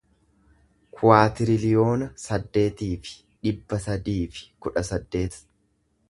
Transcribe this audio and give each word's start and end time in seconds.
kuwaatiriliyoona 0.99 2.07
saddeetii 2.21 2.89
fi 3.07 3.13
dhibba 3.47 3.79
sadii 3.83 4.19
fi 4.39 4.47
kudha 4.67 4.83
saddeet 4.89 5.37